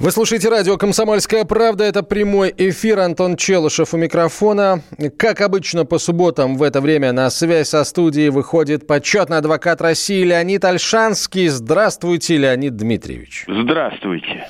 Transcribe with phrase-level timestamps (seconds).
[0.00, 1.82] Вы слушаете радио «Комсомольская правда».
[1.82, 3.00] Это прямой эфир.
[3.00, 4.82] Антон Челышев у микрофона.
[5.18, 10.22] Как обычно, по субботам в это время на связь со студией выходит почетный адвокат России
[10.22, 11.48] Леонид Альшанский.
[11.48, 13.44] Здравствуйте, Леонид Дмитриевич.
[13.48, 14.46] Здравствуйте.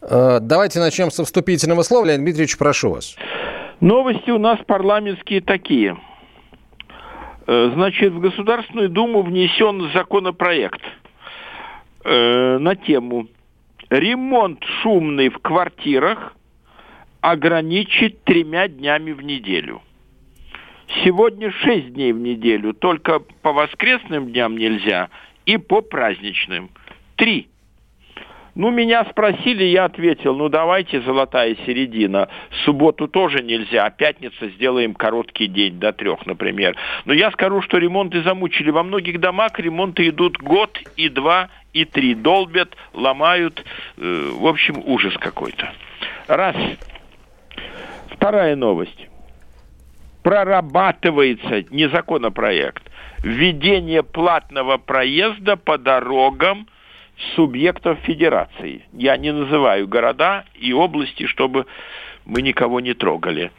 [0.00, 2.06] Э, давайте начнем со вступительного слова.
[2.06, 3.16] Леонид Дмитриевич, прошу вас.
[3.80, 5.98] Новости у нас парламентские такие.
[7.46, 10.80] Э, значит, в Государственную Думу внесен законопроект
[12.02, 13.28] э, на тему
[13.90, 16.34] ремонт шумный в квартирах
[17.20, 19.82] ограничить тремя днями в неделю.
[21.04, 25.08] Сегодня шесть дней в неделю, только по воскресным дням нельзя
[25.44, 26.70] и по праздничным.
[27.16, 27.48] Три.
[28.54, 32.28] Ну, меня спросили, я ответил, ну, давайте золотая середина.
[32.64, 36.74] Субботу тоже нельзя, а пятница сделаем короткий день, до трех, например.
[37.04, 38.70] Но я скажу, что ремонты замучили.
[38.70, 42.14] Во многих домах ремонты идут год и два, и три.
[42.14, 43.64] Долбят, ломают.
[43.98, 45.72] Э, в общем, ужас какой-то.
[46.26, 46.56] Раз.
[48.10, 49.08] Вторая новость.
[50.22, 52.82] Прорабатывается не законопроект.
[53.22, 56.66] Введение платного проезда по дорогам
[57.34, 58.82] субъектов федерации.
[58.92, 61.66] Я не называю города и области, чтобы
[62.24, 63.52] мы никого не трогали.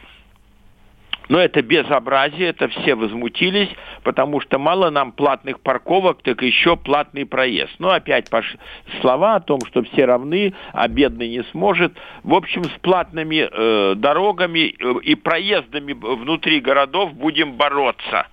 [1.30, 3.70] Но это безобразие, это все возмутились,
[4.04, 7.74] потому что мало нам платных парковок, так еще платный проезд.
[7.80, 8.56] Ну, опять пош...
[9.02, 11.94] слова о том, что все равны, а бедный не сможет.
[12.24, 18.28] В общем, с платными э, дорогами э, и проездами внутри городов будем бороться.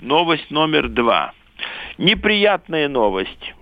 [0.00, 1.32] Новость номер два.
[1.98, 3.54] Неприятная новость.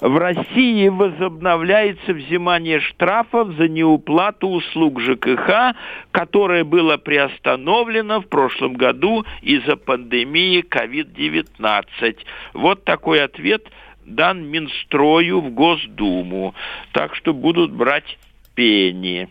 [0.00, 5.74] В России возобновляется взимание штрафов за неуплату услуг ЖКХ,
[6.10, 12.16] которое было приостановлено в прошлом году из-за пандемии COVID-19.
[12.54, 13.66] Вот такой ответ
[14.06, 16.54] дан Минстрою в Госдуму.
[16.92, 18.18] Так что будут брать
[18.54, 19.28] пени.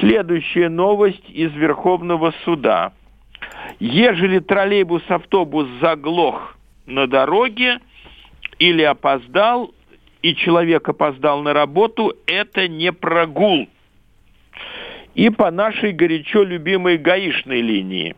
[0.00, 2.92] Следующая новость из Верховного суда.
[3.80, 7.80] Ежели троллейбус-автобус заглох на дороге,
[8.58, 9.74] или опоздал,
[10.22, 13.68] и человек опоздал на работу, это не прогул.
[15.14, 18.16] И по нашей горячо любимой гаишной линии.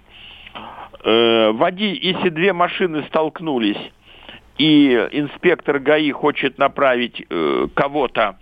[1.05, 3.79] Э, води, если две машины столкнулись,
[4.59, 8.39] и инспектор ГАИ хочет направить э, кого-то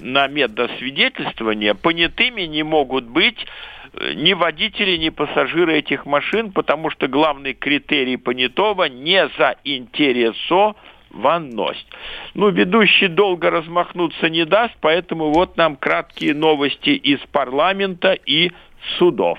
[0.00, 3.44] на медосвидетельствование, понятыми не могут быть
[3.94, 10.76] э, ни водители, ни пассажиры этих машин, потому что главный критерий понятого не заинтересован
[11.10, 11.86] ванность.
[12.34, 18.52] Ну, ведущий долго размахнуться не даст, поэтому вот нам краткие новости из парламента и
[18.98, 19.38] судов.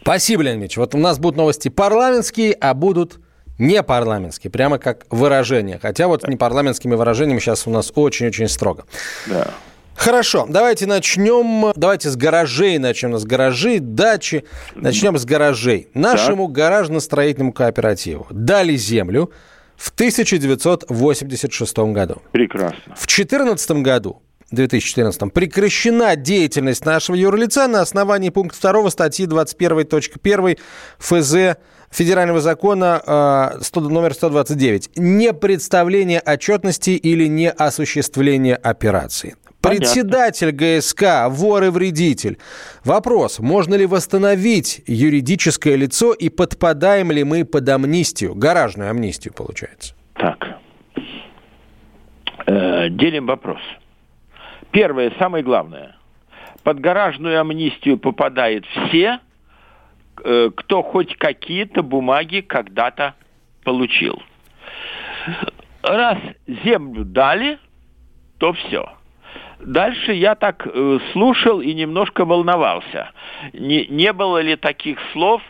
[0.00, 0.76] Спасибо, Леонид Ильич.
[0.76, 3.18] Вот у нас будут новости парламентские, а будут
[3.58, 5.78] не парламентские, прямо как выражение.
[5.80, 8.84] Хотя вот не парламентскими выражениями сейчас у нас очень-очень строго.
[9.26, 9.50] Да.
[9.96, 11.72] Хорошо, давайте начнем.
[11.76, 13.16] Давайте с гаражей начнем.
[13.16, 14.44] С гаражей, дачи.
[14.74, 15.88] Начнем с гаражей.
[15.94, 16.56] Нашему так.
[16.56, 19.30] гаражно-строительному кооперативу дали землю
[19.76, 22.22] в 1986 году.
[22.32, 22.94] Прекрасно.
[22.94, 30.58] В 2014 году 2014 прекращена деятельность нашего юрлица на основании пункта 2 статьи 21.1
[30.98, 31.58] ФЗ
[31.90, 34.96] Федерального закона э, номер 129.
[34.96, 39.36] Не представление отчетности или не осуществление операции.
[39.64, 42.38] Председатель ГСК, вор и вредитель.
[42.84, 49.94] Вопрос, можно ли восстановить юридическое лицо и подпадаем ли мы под амнистию, гаражную амнистию получается?
[50.14, 50.58] Так.
[52.46, 53.60] Э, делим вопрос.
[54.70, 55.96] Первое, самое главное.
[56.62, 59.20] Под гаражную амнистию попадают все,
[60.22, 63.14] э, кто хоть какие-то бумаги когда-то
[63.64, 64.22] получил.
[65.82, 67.58] Раз землю дали,
[68.38, 68.92] то все–
[69.60, 73.10] Дальше я так э, слушал и немножко волновался.
[73.52, 75.42] Не, не было ли таких слов,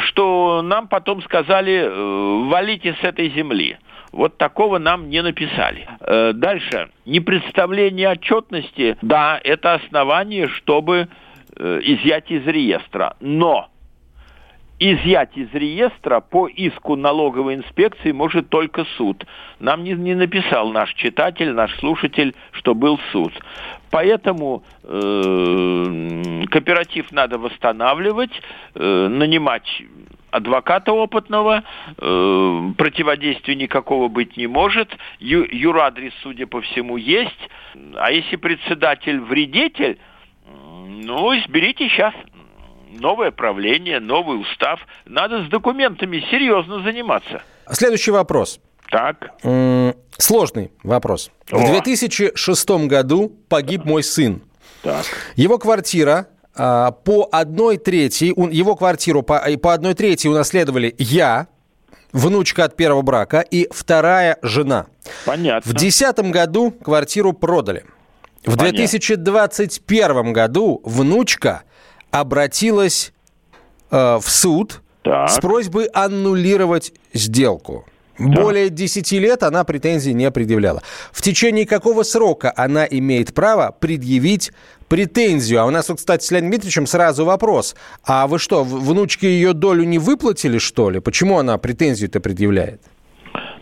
[0.00, 3.78] что нам потом сказали, э, валите с этой земли.
[4.12, 5.88] Вот такого нам не написали.
[6.00, 6.90] Э, дальше.
[7.06, 11.08] Непредставление отчетности, да, это основание, чтобы
[11.56, 13.16] э, изъять из реестра.
[13.20, 13.68] Но
[14.82, 19.24] изъять из реестра по иску налоговой инспекции может только суд.
[19.60, 23.32] Нам не, не написал наш читатель, наш слушатель, что был суд.
[23.90, 28.32] Поэтому э, кооператив надо восстанавливать,
[28.74, 29.82] э, нанимать
[30.30, 31.62] адвоката опытного,
[31.98, 37.50] э, противодействия никакого быть не может, ю, юрадрес, судя по всему, есть.
[37.94, 39.98] А если председатель вредитель,
[41.04, 42.14] ну, изберите сейчас
[43.00, 44.80] новое правление, новый устав.
[45.06, 47.42] Надо с документами серьезно заниматься.
[47.70, 48.60] Следующий вопрос.
[48.90, 49.32] Так.
[50.18, 51.30] Сложный вопрос.
[51.50, 51.58] О.
[51.58, 54.42] В 2006 году погиб мой сын.
[54.82, 55.04] Так.
[55.36, 58.24] Его квартира а, по одной трети,
[58.54, 61.48] его квартиру по, по одной трети унаследовали я,
[62.12, 64.86] внучка от первого брака и вторая жена.
[65.24, 65.70] Понятно.
[65.70, 67.84] В 2010 году квартиру продали.
[68.44, 68.76] В Понятно.
[68.78, 71.62] 2021 году внучка
[72.12, 73.12] обратилась
[73.90, 75.28] э, в суд так.
[75.28, 77.86] с просьбой аннулировать сделку.
[78.18, 78.42] Да.
[78.42, 80.82] Более 10 лет она претензий не предъявляла.
[81.10, 84.52] В течение какого срока она имеет право предъявить
[84.88, 85.62] претензию?
[85.62, 87.74] А у нас, вот, кстати, с Леонидом Дмитриевичем сразу вопрос.
[88.06, 91.00] А вы что, внучке ее долю не выплатили, что ли?
[91.00, 92.82] Почему она претензию-то предъявляет?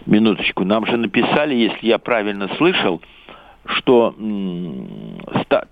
[0.05, 0.65] Минуточку.
[0.65, 3.01] Нам же написали, если я правильно слышал,
[3.65, 4.15] что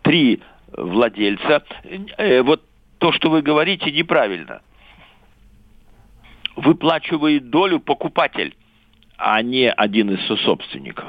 [0.02, 0.40] три
[0.72, 1.62] владельца...
[2.16, 2.62] Э, вот
[2.98, 4.62] то, что вы говорите, неправильно.
[6.56, 8.54] Выплачивает долю покупатель
[9.18, 11.04] а не один из сособственников.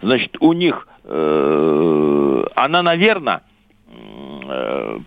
[0.00, 3.42] Значит, у них, э, она, наверное,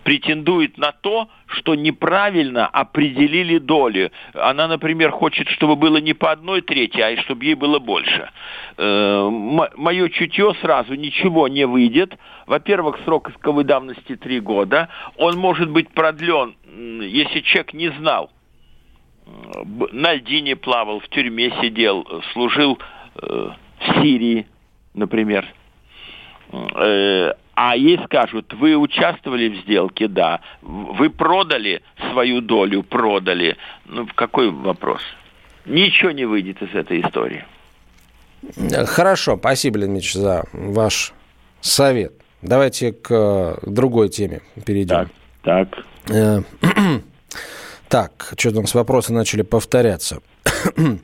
[0.04, 4.12] претендует на то, что неправильно определили доли.
[4.34, 8.30] Она, например, хочет, чтобы было не по одной трети, а и чтобы ей было больше.
[8.76, 9.28] Э,
[9.76, 12.16] мое чутье сразу ничего не выйдет.
[12.46, 14.88] Во-первых, срок исковой давности три года.
[15.16, 16.54] Он может быть продлен,
[17.00, 18.30] если человек не знал,
[19.92, 22.78] на льдине плавал, в тюрьме сидел, служил
[23.22, 24.46] э, в Сирии,
[24.94, 25.46] например.
[27.60, 30.40] Э, а ей скажут, вы участвовали в сделке, да.
[30.62, 33.56] Вы продали свою долю, продали.
[33.86, 35.02] Ну, какой вопрос?
[35.66, 37.44] Ничего не выйдет из этой истории.
[38.86, 41.12] Хорошо, спасибо, Леонид за ваш
[41.60, 42.12] совет.
[42.40, 45.10] Давайте к другой теме перейдем.
[45.42, 45.84] Так, так.
[46.08, 46.40] Э,
[47.88, 50.20] Так, что там с вопросы начали повторяться.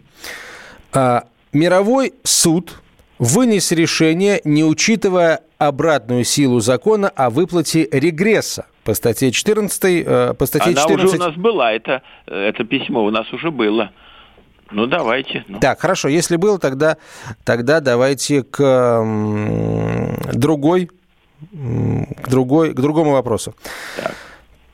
[0.93, 2.81] а, мировой суд
[3.19, 9.85] вынес решение, не учитывая обратную силу закона о выплате регресса по статье 14.
[9.85, 11.07] Э, по статье Она 14...
[11.07, 13.91] уже у нас была, это, это письмо у нас уже было.
[14.71, 15.45] Ну, давайте.
[15.49, 15.61] Ну.
[15.61, 16.97] Так, хорошо, если было, тогда,
[17.45, 19.05] тогда давайте к
[20.33, 20.91] другой,
[21.53, 23.55] к, другой, к другому вопросу.
[23.97, 24.15] Так.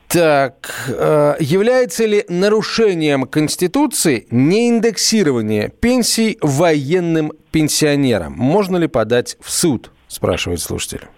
[0.08, 8.34] Так, э, является ли нарушением Конституции неиндексирование пенсий военным пенсионерам?
[8.34, 11.08] Можно ли подать в суд, спрашивает слушатель.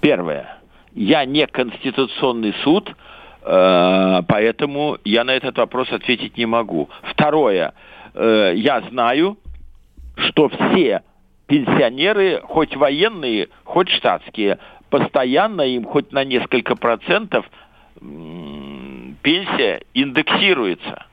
[0.00, 0.58] Первое.
[0.92, 2.90] Я не Конституционный суд,
[3.42, 6.88] э, поэтому я на этот вопрос ответить не могу.
[7.02, 7.72] Второе.
[8.14, 9.38] Э, я знаю,
[10.16, 11.02] что все
[11.46, 14.58] пенсионеры, хоть военные, хоть штатские,
[14.90, 17.46] постоянно им хоть на несколько процентов
[19.22, 21.06] пенсия индексируется.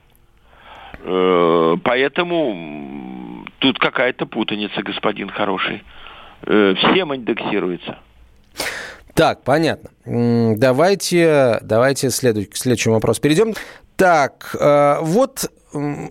[1.00, 5.84] Э, поэтому тут какая-то путаница, господин хороший.
[6.48, 7.98] Э, всем индексируется.
[9.14, 9.90] Так, понятно.
[10.06, 13.54] Давайте, давайте следующий, к следующему вопросу перейдем.
[13.98, 15.52] Так, э, вот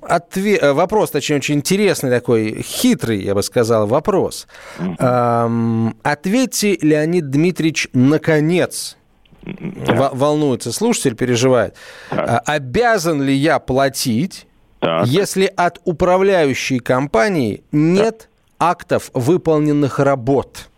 [0.03, 4.47] ответ, вопрос, точнее, очень интересный такой, хитрый, я бы сказал, вопрос.
[4.79, 8.97] Ответьте, Леонид Дмитриевич, наконец,
[9.43, 10.11] да.
[10.13, 11.77] волнуется слушатель, переживает.
[12.11, 12.29] Так.
[12.29, 14.47] А, обязан ли я платить,
[14.81, 15.07] так.
[15.07, 18.29] если от управляющей компании нет так.
[18.59, 20.69] Актов выполненных работ?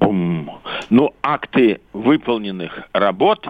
[0.00, 3.46] Ну, акты выполненных работ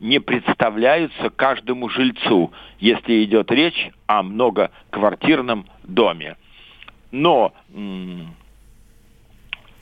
[0.00, 6.36] не представляются каждому жильцу, если идет речь о многоквартирном доме.
[7.10, 7.54] Но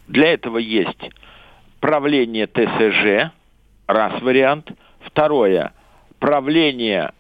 [0.07, 1.11] для этого есть
[1.81, 3.33] правление ТСЖ,
[3.87, 4.71] раз вариант.
[5.01, 5.73] Второе,
[6.21, 7.13] правление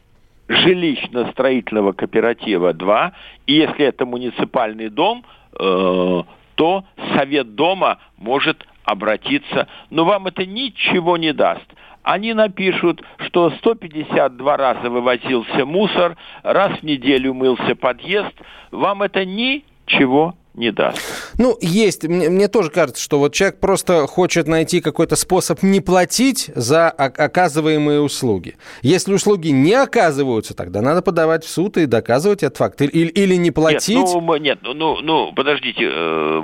[0.52, 3.12] жилищно-строительного кооператива, два.
[3.47, 5.25] И если это муниципальный дом,
[5.59, 6.23] э,
[6.54, 6.85] то
[7.16, 9.68] совет дома может обратиться.
[9.90, 11.66] Но вам это ничего не даст.
[12.02, 18.35] Они напишут, что 152 раза вывозился мусор, раз в неделю мылся подъезд.
[18.73, 20.99] Вам это ничего не даст.
[21.38, 22.04] Ну, есть.
[22.04, 26.90] Мне, мне тоже кажется, что вот человек просто хочет найти какой-то способ не платить за
[26.90, 28.56] оказываемые услуги.
[28.82, 32.82] Если услуги не оказываются, тогда надо подавать в суд и доказывать этот факт.
[32.82, 33.97] Или, или не платить.
[33.97, 35.88] Нет, ну, нет, ну, ну подождите.
[35.90, 36.42] Э,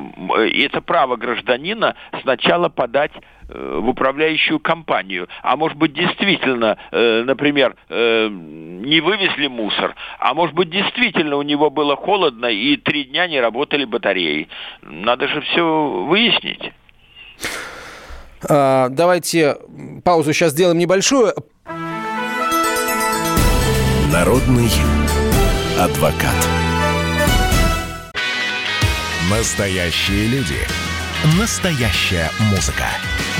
[0.54, 3.12] это право гражданина сначала подать
[3.48, 5.28] в управляющую компанию.
[5.42, 11.42] А может быть, действительно, э, например, э, не вывезли мусор, а может быть, действительно у
[11.42, 14.48] него было холодно и три дня не работали батареи.
[14.82, 16.72] Надо же все выяснить.
[18.48, 19.56] А, давайте
[20.04, 21.32] паузу сейчас сделаем небольшую.
[24.12, 24.68] Народный
[25.78, 26.48] адвокат.
[29.30, 30.56] Настоящие люди.
[31.38, 32.86] Настоящая музыка.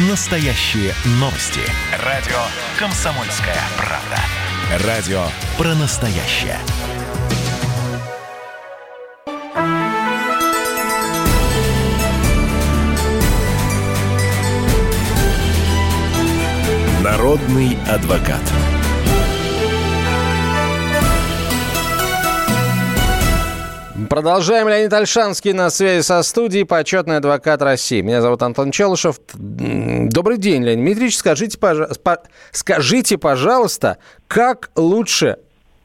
[0.07, 1.59] Настоящие новости.
[2.05, 2.37] Радио
[2.79, 4.87] «Комсомольская правда».
[4.87, 5.25] Радио
[5.57, 6.57] про настоящее.
[17.03, 18.78] Народный адвокат.
[24.19, 24.67] Продолжаем.
[24.69, 28.01] Леонид Альшанский на связи со студией, почетный адвокат России.
[28.01, 29.21] Меня зовут Антон Челышев.
[29.33, 31.17] Добрый день, Леонид Дмитриевич.
[31.17, 31.57] Скажите,
[32.51, 35.37] скажите, пожалуйста, как лучше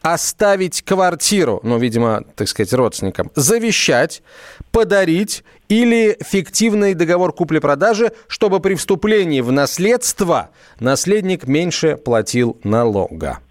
[0.01, 4.23] оставить квартиру, ну, видимо, так сказать, родственникам, завещать,
[4.71, 10.49] подарить или фиктивный договор купли-продажи, чтобы при вступлении в наследство
[10.79, 13.41] наследник меньше платил налога?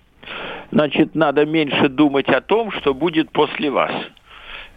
[0.72, 3.92] Значит, надо меньше думать о том, что будет после вас.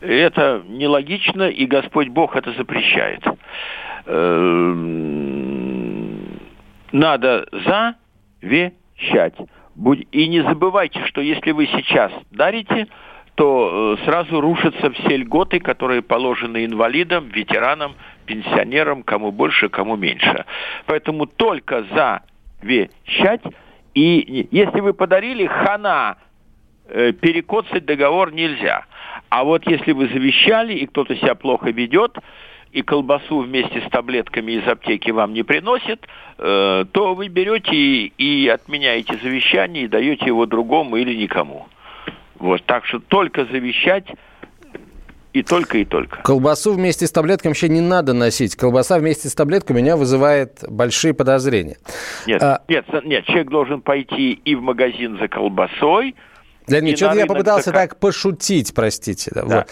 [0.02, 3.24] Это нелогично, и Господь Бог это запрещает.
[4.06, 5.16] Эм,
[6.92, 7.48] надо
[8.42, 9.36] завещать.
[10.12, 12.88] И не забывайте, что если вы сейчас дарите,
[13.36, 20.46] то э, сразу рушатся все льготы, которые положены инвалидам, ветеранам, пенсионерам, кому больше, кому меньше.
[20.86, 21.84] Поэтому только
[22.62, 23.42] завещать.
[23.94, 26.16] И если вы подарили, хана,
[26.88, 28.86] э, перекоцать договор нельзя.
[29.36, 32.18] А вот если вы завещали, и кто-то себя плохо ведет,
[32.72, 38.14] и колбасу вместе с таблетками из аптеки вам не приносит, э, то вы берете и,
[38.18, 41.68] и отменяете завещание и даете его другому или никому.
[42.40, 44.06] Вот, так что только завещать
[45.34, 46.22] и только и только.
[46.24, 48.56] Колбасу вместе с таблетками вообще не надо носить.
[48.56, 51.76] Колбаса вместе с таблетками меня вызывает большие подозрения.
[52.26, 52.62] Нет, а...
[52.70, 56.16] нет, нет, человек должен пойти и в магазин за колбасой,
[56.68, 57.76] Леонид, что-то я попытался ЗК.
[57.76, 59.32] так пошутить, простите.
[59.34, 59.44] Да.
[59.44, 59.68] Вот.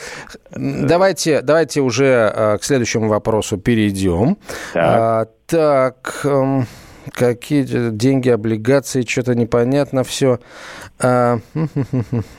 [0.51, 4.37] Давайте, давайте уже э, к следующему вопросу перейдем.
[4.73, 6.61] Так, а, так э,
[7.11, 10.39] какие деньги, облигации, что-то непонятно все.
[10.99, 11.39] А,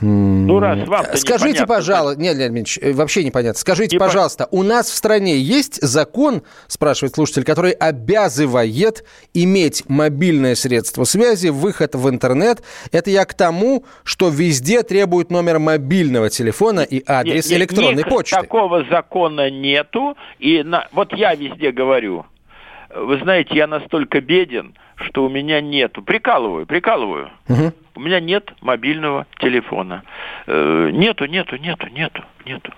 [0.01, 3.59] ну, раз вам Скажите, пожалуйста, нет, Леонид Ильич, э, вообще непонятно.
[3.59, 4.07] Скажите, Непон...
[4.07, 11.49] пожалуйста, у нас в стране есть закон, спрашивает слушатель, который обязывает иметь мобильное средство связи,
[11.49, 12.63] выход в интернет.
[12.91, 18.09] Это я к тому, что везде требуют номер мобильного телефона и адрес нет, электронной нет,
[18.09, 18.35] почты.
[18.35, 20.15] Такого закона нету.
[20.39, 20.87] И на...
[20.91, 22.25] вот я везде говорю,
[22.95, 26.01] вы знаете, я настолько беден, что у меня нету.
[26.01, 27.29] Прикалываю, прикалываю.
[27.49, 27.73] Угу.
[27.95, 30.03] У меня нет мобильного телефона.
[30.47, 32.71] Э, нету, нету, нету, нету, нету.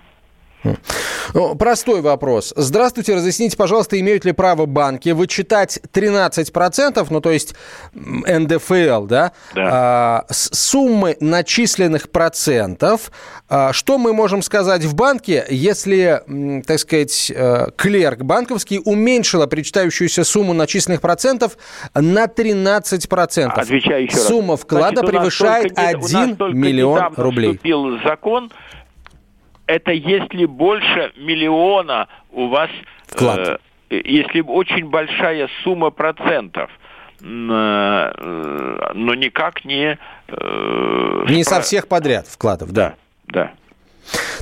[1.33, 2.53] Ну, простой вопрос.
[2.55, 7.55] Здравствуйте, разъясните, пожалуйста, имеют ли право банки вычитать 13%, ну то есть
[7.93, 9.69] НДФЛ, да, да.
[9.71, 13.11] А, суммы начисленных процентов.
[13.49, 16.21] А, что мы можем сказать в банке, если,
[16.65, 21.57] так сказать, э, клерк банковский уменьшила причитающуюся сумму начисленных процентов
[21.93, 23.47] на 13%?
[23.47, 24.61] Отвечаю еще Сумма раз.
[24.61, 27.51] вклада Значит, превышает только, 1 миллион рублей.
[27.51, 28.51] вступил закон,
[29.67, 32.69] это если больше миллиона у вас,
[33.05, 33.59] Вклад.
[33.89, 36.71] э, если очень большая сумма процентов,
[37.21, 39.97] э, но никак не...
[40.27, 42.95] Э, не со всех подряд вкладов, да.
[43.27, 43.51] Да.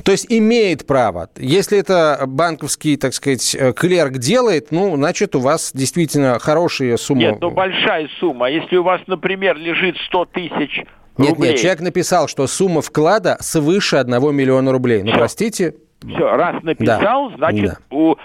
[0.04, 1.28] То есть имеет право.
[1.36, 7.20] Если это банковский, так сказать, э, клерк делает, ну, значит, у вас действительно хорошая сумма.
[7.20, 8.50] Нет, ну большая сумма.
[8.50, 10.84] Если у вас, например, лежит 100 тысяч
[11.18, 11.50] нет, рублей.
[11.50, 15.02] нет, человек написал, что сумма вклада свыше 1 миллиона рублей.
[15.02, 15.18] Ну, Все.
[15.18, 17.36] простите, все, раз написал, да.
[17.36, 17.96] значит, да.
[17.96, 18.16] У,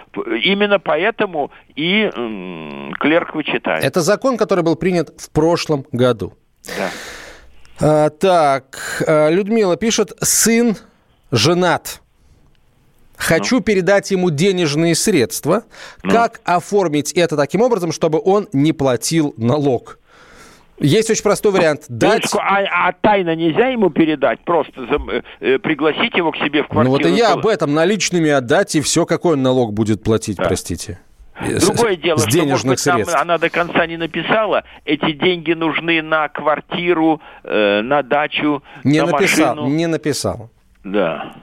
[0.43, 3.83] именно поэтому и м, клерк вычитает.
[3.83, 6.33] Это закон, который был принят в прошлом году.
[6.77, 6.89] Да.
[7.79, 10.75] А, так, а, Людмила пишет, сын
[11.31, 12.01] женат.
[13.15, 13.61] Хочу ну.
[13.61, 15.63] передать ему денежные средства.
[16.03, 16.11] Ну.
[16.11, 19.99] Как оформить это таким образом, чтобы он не платил налог?
[20.79, 21.85] Есть очень простой вариант.
[21.89, 22.25] Дать...
[22.33, 24.39] А, а тайно нельзя ему передать?
[24.39, 26.83] Просто за, э, э, пригласить его к себе в квартиру?
[26.85, 27.75] Ну вот и я об этом.
[27.75, 30.45] Наличными отдать, и все, какой он налог будет платить, да.
[30.45, 30.99] простите.
[31.59, 33.13] Другое дело, с что, может быть, средств.
[33.13, 39.01] нам она до конца не написала, эти деньги нужны на квартиру, э, на дачу, не
[39.01, 39.75] на написал, машину.
[39.75, 40.49] Не написал.
[40.83, 41.35] Да.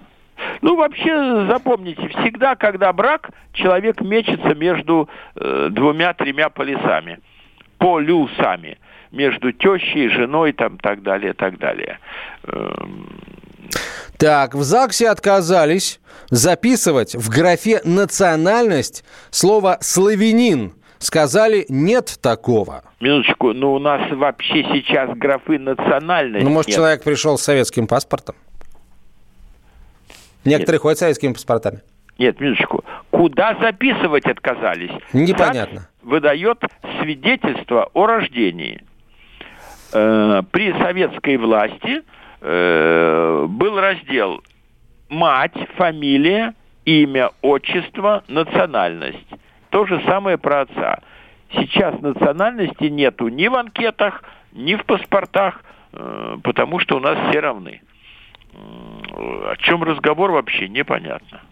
[0.62, 7.18] Ну, вообще, запомните, всегда, когда брак, человек мечется между э, двумя-тремя полюсами.
[7.78, 8.78] Полюсами.
[9.10, 11.98] Между тещей, женой, там, так далее, так далее.
[12.44, 13.08] Эм.
[14.18, 20.74] Так, в ЗАГСе отказались записывать в графе «национальность» слово «славянин».
[20.98, 22.82] Сказали, нет такого.
[23.00, 26.44] Минуточку, ну у нас вообще сейчас графы национальность.
[26.44, 26.76] Ну, может, нет.
[26.76, 28.34] человек пришел с советским паспортом?
[30.48, 30.82] Некоторые Нет.
[30.82, 31.82] ходят с советскими паспортами.
[32.18, 32.84] Нет, минуточку.
[33.10, 34.90] Куда записывать отказались?
[35.12, 35.80] Непонятно.
[35.80, 36.58] ЗАГС выдает
[37.00, 38.82] свидетельство о рождении.
[39.92, 42.02] Э, при советской власти
[42.40, 44.42] э, был раздел
[45.08, 49.28] мать, фамилия, имя, отчество, национальность.
[49.70, 51.00] То же самое про отца.
[51.52, 55.62] Сейчас национальности нету ни в анкетах, ни в паспортах,
[55.92, 57.80] э, потому что у нас все равны
[58.54, 61.42] о чем разговор вообще непонятно.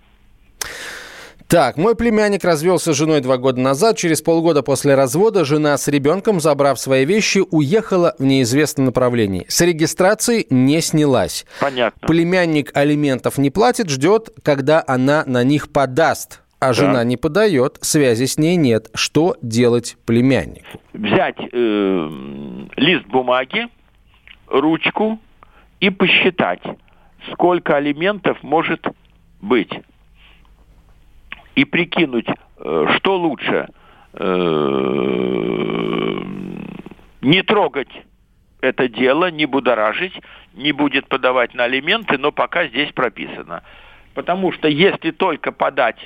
[1.49, 3.97] Так, мой племянник развелся с женой два года назад.
[3.97, 9.47] Через полгода после развода жена с ребенком, забрав свои вещи, уехала в неизвестном направлении.
[9.49, 11.47] С регистрации не снялась.
[11.61, 12.09] Понятно.
[12.09, 16.43] Племянник алиментов не платит, ждет, когда она на них подаст.
[16.59, 16.73] А да.
[16.73, 18.89] жена не подает, связи с ней нет.
[18.95, 20.81] Что делать племяннику?
[20.95, 22.11] Взять э,
[22.77, 23.69] лист бумаги,
[24.49, 25.21] ручку
[25.79, 26.63] и посчитать
[27.33, 28.87] сколько алиментов может
[29.41, 29.73] быть.
[31.55, 33.69] И прикинуть, э, что лучше,
[34.13, 34.27] э,
[37.23, 37.91] не трогать
[38.61, 40.21] это дело, не будоражить,
[40.55, 43.63] не будет подавать на алименты, но пока здесь прописано.
[44.15, 45.99] Потому что если только подать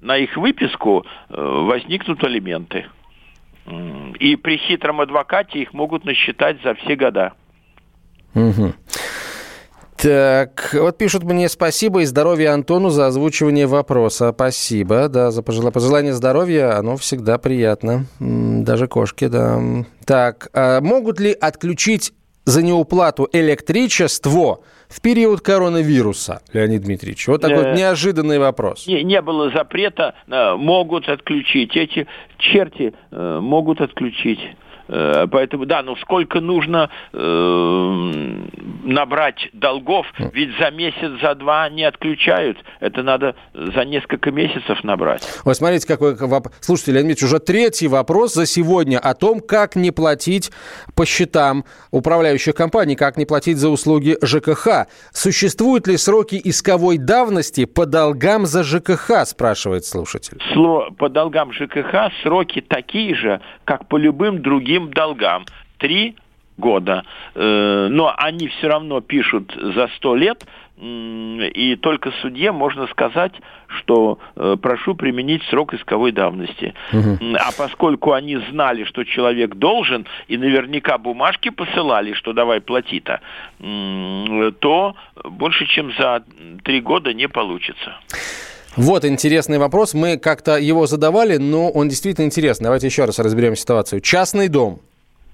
[0.00, 2.86] на их выписку, э, возникнут алименты.
[4.18, 7.34] И при хитром адвокате их могут насчитать за все года.
[8.34, 8.72] Угу.
[10.00, 14.32] Так, вот пишут мне спасибо и здоровья Антону за озвучивание вопроса.
[14.32, 18.06] Спасибо, да, за пожелание здоровья, оно всегда приятно.
[18.20, 19.60] Даже кошки, да.
[20.06, 22.12] Так, а могут ли отключить
[22.44, 27.26] за неуплату электричество в период коронавируса, Леонид Дмитриевич?
[27.26, 28.86] Вот такой э, неожиданный вопрос.
[28.86, 31.76] Не, не было запрета, э, могут отключить.
[31.76, 32.06] Эти
[32.38, 34.38] черти э, могут отключить.
[34.88, 38.38] Э, поэтому, да, ну сколько нужно э,
[38.84, 42.58] набрать долгов, ведь за месяц, за два не отключают.
[42.80, 45.28] Это надо за несколько месяцев набрать.
[45.44, 46.54] Ой, смотрите, какой вопрос.
[46.60, 50.50] Слушайте, Леонид Ильич, уже третий вопрос за сегодня о том, как не платить
[50.94, 54.86] по счетам управляющих компаний, как не платить за услуги ЖКХ.
[55.12, 60.38] Существуют ли сроки исковой давности по долгам за ЖКХ, спрашивает слушатель.
[60.98, 65.44] По долгам ЖКХ сроки такие же, как по любым другим другим долгам.
[65.78, 66.16] Три
[66.56, 67.04] года.
[67.34, 70.44] Э, но они все равно пишут за сто лет,
[70.80, 73.32] и только судье можно сказать,
[73.66, 76.72] что э, прошу применить срок исковой давности.
[76.92, 77.36] Угу.
[77.36, 83.20] А поскольку они знали, что человек должен, и наверняка бумажки посылали, что давай плати-то,
[84.60, 86.22] то больше, чем за
[86.62, 87.96] три года не получится.
[88.78, 89.92] Вот интересный вопрос.
[89.92, 92.64] Мы как-то его задавали, но он действительно интересный.
[92.64, 94.00] Давайте еще раз разберем ситуацию.
[94.00, 94.80] Частный дом.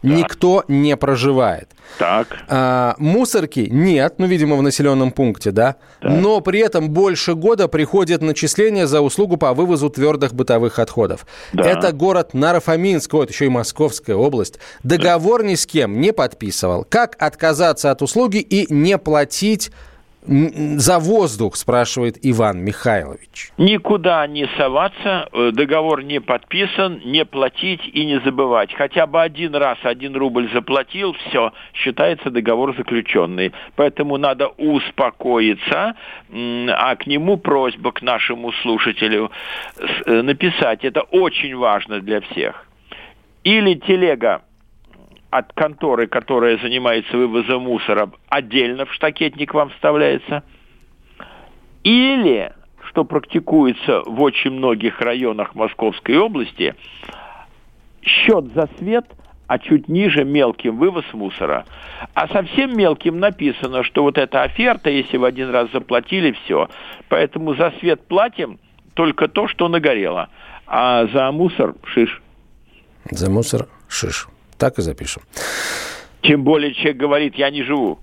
[0.04, 0.12] Так.
[0.12, 1.70] Никто не проживает.
[1.98, 2.26] Так.
[2.48, 5.76] А, мусорки нет, ну, видимо, в населенном пункте, да?
[6.00, 6.11] Так.
[6.11, 11.26] Но при этом больше года приходит начисление за услугу по вывозу твердых бытовых отходов.
[11.54, 11.64] Да.
[11.64, 14.59] Это город Нарафаминск, вот еще и Московская область.
[14.83, 15.48] Договор да.
[15.48, 16.85] ни с кем не подписывал.
[16.87, 19.70] Как отказаться от услуги и не платить
[20.27, 23.51] за воздух, спрашивает Иван Михайлович.
[23.59, 28.73] Никуда не соваться, э, договор не подписан, не платить и не забывать.
[28.75, 33.53] Хотя бы один раз один рубль заплатил, все, считается договор заключенный.
[33.77, 35.95] Поэтому надо успокоиться,
[36.31, 39.31] а к нему просьба к нашему слушателю
[40.07, 40.85] э, написать.
[40.85, 42.67] Это очень важно для всех.
[43.45, 44.43] Или телега
[45.35, 50.44] от конторы, которая занимается вывозом мусора, отдельно в штакетник вам вставляется.
[51.83, 52.53] Или,
[52.88, 56.77] что практикуется в очень многих районах Московской области,
[58.01, 59.07] счет за свет,
[59.49, 61.64] а чуть ниже мелким вывоз мусора.
[62.14, 66.68] А совсем мелким написано, что вот эта оферта, если в один раз заплатили, все.
[67.09, 68.61] Поэтому за свет платим
[68.94, 70.29] только то, что нагорело.
[70.68, 72.23] А за мусор шиш.
[73.11, 74.29] За мусор шиш.
[74.64, 75.22] Так и запишем.
[76.22, 77.98] Тем более человек говорит, я не живу.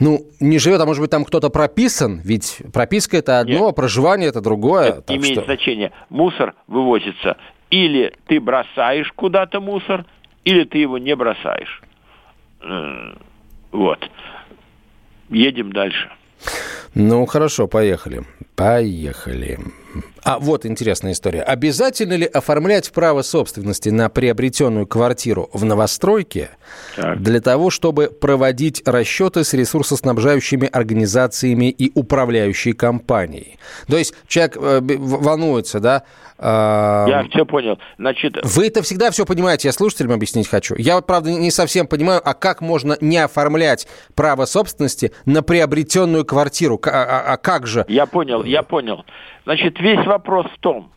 [0.00, 3.76] Ну, не живет, а может быть там кто-то прописан, ведь прописка это одно, Нет.
[3.76, 4.94] проживание это другое.
[4.94, 5.44] Это имеет что...
[5.44, 5.92] значение.
[6.08, 7.36] Мусор вывозится.
[7.70, 10.06] Или ты бросаешь куда-то мусор,
[10.44, 11.82] или ты его не бросаешь.
[12.62, 13.14] Э,
[13.70, 14.10] вот.
[15.28, 16.10] Едем дальше.
[16.96, 18.24] Ну, хорошо, поехали.
[18.60, 19.58] Поехали.
[20.22, 21.42] А вот интересная история.
[21.42, 26.50] Обязательно ли оформлять право собственности на приобретенную квартиру в новостройке
[26.94, 27.22] так.
[27.22, 33.58] для того, чтобы проводить расчеты с ресурсоснабжающими организациями и управляющей компанией?
[33.88, 36.02] То есть человек э, волнуется, да?
[36.38, 37.78] Э, я все понял.
[37.98, 38.38] Значит...
[38.42, 40.74] Вы это всегда все понимаете, я слушателям объяснить хочу.
[40.76, 46.26] Я вот, правда, не совсем понимаю, а как можно не оформлять право собственности на приобретенную
[46.26, 46.78] квартиру?
[46.84, 47.84] А, а, а как же?
[47.88, 49.04] Я понял, я понял.
[49.44, 50.90] Значит, весь вопрос в том,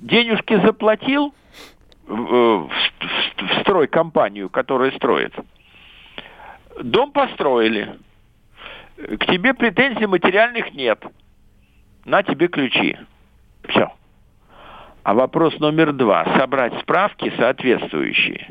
[0.00, 1.34] денежки заплатил
[2.06, 5.34] в, в, в стройкомпанию, которая строит.
[6.82, 7.96] Дом построили.
[8.96, 11.02] К тебе претензий материальных нет.
[12.04, 12.96] На тебе ключи.
[13.68, 13.92] Все.
[15.02, 16.24] А вопрос номер два.
[16.38, 18.50] Собрать справки соответствующие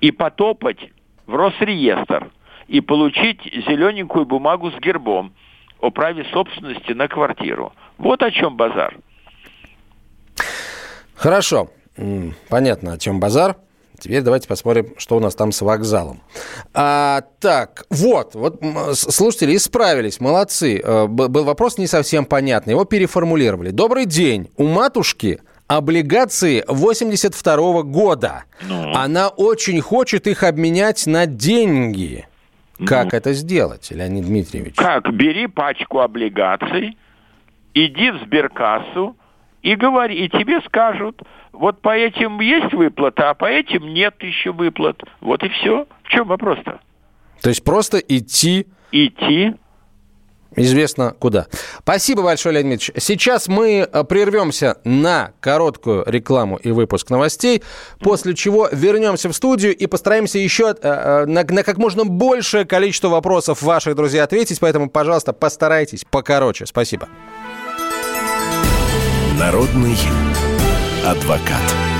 [0.00, 0.90] и потопать
[1.26, 2.30] в Росреестр
[2.66, 5.32] и получить зелененькую бумагу с гербом
[5.80, 7.72] о праве собственности на квартиру.
[7.98, 8.96] Вот о чем базар.
[11.14, 11.68] Хорошо.
[12.48, 13.56] Понятно, о чем базар.
[13.98, 16.22] Теперь давайте посмотрим, что у нас там с вокзалом.
[16.72, 18.62] А, так, вот, вот
[18.94, 20.80] слушатели исправились, молодцы.
[20.82, 23.70] Э, был вопрос не совсем понятный, его переформулировали.
[23.70, 24.48] Добрый день.
[24.56, 28.44] У матушки облигации 82 -го года.
[28.62, 28.94] Ну.
[28.94, 32.26] Она очень хочет их обменять на деньги.
[32.86, 33.18] Как ну.
[33.18, 34.74] это сделать, Леонид Дмитриевич?
[34.76, 35.12] Как?
[35.12, 36.96] Бери пачку облигаций,
[37.74, 39.16] иди в сберкассу
[39.62, 44.52] и говори, и тебе скажут, вот по этим есть выплата, а по этим нет еще
[44.52, 45.02] выплат.
[45.20, 45.86] Вот и все.
[46.04, 46.80] В чем вопрос-то?
[47.42, 48.66] То есть просто идти...
[48.92, 49.54] Идти,
[50.56, 51.46] Известно куда.
[51.82, 52.90] Спасибо большое, Леонид Ильич.
[52.96, 57.62] Сейчас мы э, прервемся на короткую рекламу и выпуск новостей,
[58.00, 62.64] после чего вернемся в студию и постараемся еще э, э, на, на как можно большее
[62.64, 66.66] количество вопросов ваших друзей ответить, поэтому, пожалуйста, постарайтесь покороче.
[66.66, 67.08] Спасибо.
[69.38, 69.96] Народный
[71.06, 71.99] адвокат.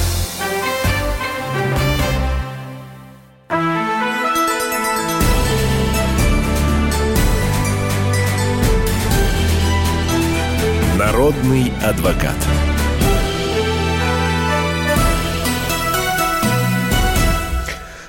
[11.11, 12.37] Народный адвокат.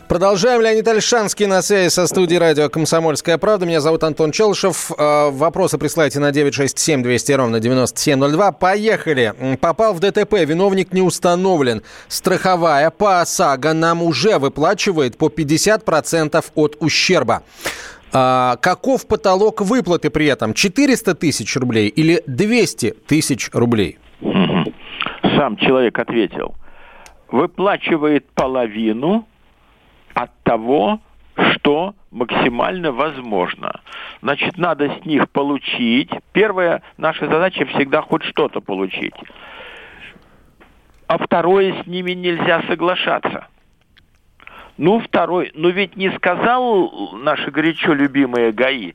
[0.07, 0.61] Продолжаем.
[0.61, 3.67] Леонид Альшанский на связи со студией радио «Комсомольская правда».
[3.67, 4.93] Меня зовут Антон Челышев.
[4.97, 8.53] Э, вопросы присылайте на 967 200 ровно 9702.
[8.53, 9.57] Поехали.
[9.61, 10.35] Попал в ДТП.
[10.35, 11.83] Виновник не установлен.
[12.07, 17.43] Страховая по ОСАГО нам уже выплачивает по 50% от ущерба.
[18.13, 20.53] А, каков потолок выплаты при этом?
[20.55, 23.99] 400 тысяч рублей или 200 тысяч рублей?
[25.37, 26.55] Сам человек ответил.
[27.31, 29.27] Выплачивает половину
[30.15, 31.01] от того,
[31.55, 33.81] что максимально возможно.
[34.21, 36.11] Значит, надо с них получить.
[36.33, 39.15] Первая наша задача всегда хоть что-то получить.
[41.07, 43.47] А второе, с ними нельзя соглашаться.
[44.83, 48.95] Ну, второй, ну ведь не сказал наши горячо любимые ГАИ,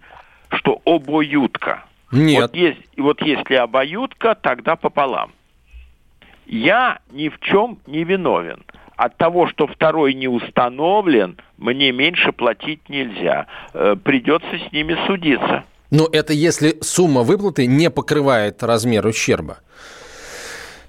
[0.50, 1.86] что обоюдка.
[2.12, 2.42] Нет.
[2.42, 5.32] Вот, есть, вот если обоюдка, тогда пополам.
[6.46, 8.66] Я ни в чем не виновен.
[8.98, 13.48] От того, что второй не установлен, мне меньше платить нельзя.
[13.74, 15.64] Э, придется с ними судиться.
[15.90, 19.60] Но это если сумма выплаты не покрывает размер ущерба.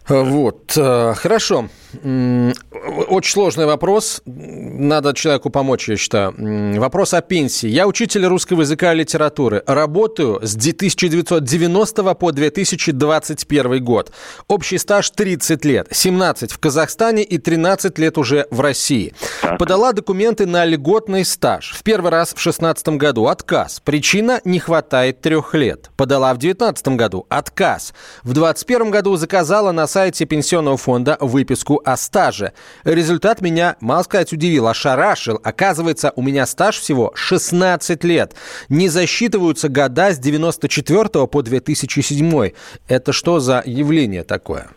[0.08, 1.68] Вот, э, хорошо.
[1.94, 4.20] Очень сложный вопрос.
[4.26, 6.34] Надо человеку помочь, я считаю.
[6.78, 7.68] Вопрос о пенсии.
[7.68, 9.62] Я учитель русского языка и литературы.
[9.66, 14.12] Работаю с 1990 по 2021 год.
[14.48, 15.88] Общий стаж 30 лет.
[15.90, 19.14] 17 в Казахстане и 13 лет уже в России.
[19.58, 21.72] Подала документы на льготный стаж.
[21.74, 23.26] В первый раз в 2016 году.
[23.26, 23.80] Отказ.
[23.82, 25.90] Причина– не хватает трех лет.
[25.96, 27.26] Подала в 2019 году.
[27.30, 27.94] Отказ.
[28.22, 32.52] В 2021 году заказала на сайте Пенсионного фонда выписку о стаже.
[32.84, 35.40] Результат меня, мало сказать, удивил, ошарашил.
[35.42, 38.34] Оказывается, у меня стаж всего 16 лет.
[38.68, 42.50] Не засчитываются года с 94 по 2007.
[42.88, 44.68] Это что за явление такое?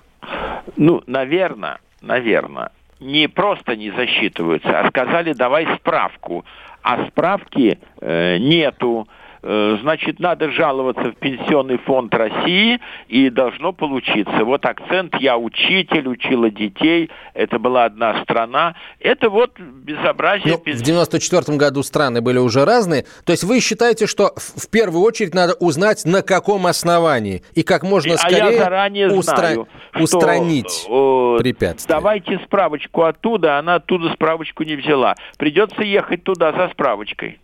[0.77, 6.45] Ну, наверное, наверное, не просто не засчитываются, а сказали, давай справку.
[6.83, 9.07] А справки э, нету.
[9.43, 14.43] Э, значит, надо жаловаться в Пенсионный фонд России, и должно получиться.
[14.43, 18.75] Вот акцент «я учитель, учила детей», это была одна страна.
[18.99, 20.59] Это вот безобразие.
[20.65, 23.05] Ну, в 94 году страны были уже разные.
[23.25, 27.83] То есть вы считаете, что в первую очередь надо узнать, на каком основании, и как
[27.83, 29.37] можно скорее а я заранее устра...
[29.37, 29.67] знаю,
[29.99, 31.95] устранить что, препятствия.
[31.95, 35.15] Давайте справочку оттуда, она оттуда справочку не взяла.
[35.37, 37.39] Придется ехать туда за справочкой.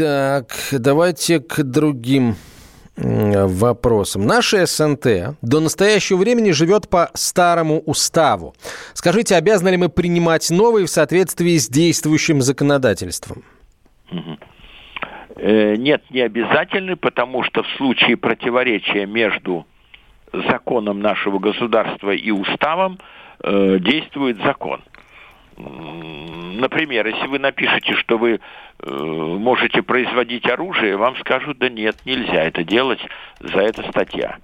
[0.00, 2.34] Так, давайте к другим
[2.96, 4.26] вопросам.
[4.26, 8.54] Наша СНТ до настоящего времени живет по старому уставу.
[8.94, 13.42] Скажите, обязаны ли мы принимать новые в соответствии с действующим законодательством?
[15.36, 19.66] Э, нет, не обязательны, потому что в случае противоречия между
[20.32, 22.98] законом нашего государства и уставом
[23.42, 24.80] э, действует закон.
[26.60, 28.40] Например, если вы напишете, что вы
[28.78, 33.00] э, можете производить оружие, вам скажут, да нет, нельзя это делать,
[33.40, 34.38] за это статья.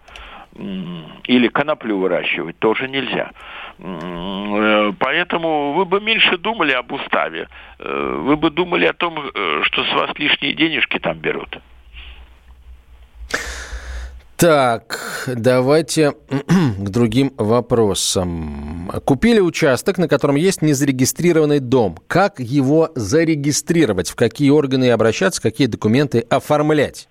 [0.55, 3.31] Или коноплю выращивать тоже нельзя.
[3.79, 7.48] Э, поэтому вы бы меньше думали об уставе.
[7.79, 11.59] Э, вы бы думали о том, э, что с вас лишние денежки там берут.
[14.38, 14.99] Так,
[15.35, 18.90] давайте к другим вопросам.
[19.07, 21.96] Купили участок, на котором есть незарегистрированный дом.
[22.07, 24.11] Как его зарегистрировать?
[24.11, 25.40] В какие органы обращаться?
[25.40, 27.09] Какие документы оформлять?